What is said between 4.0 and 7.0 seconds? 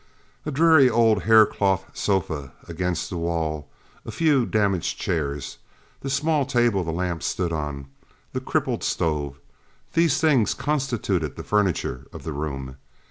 a few damaged chairs; the small table the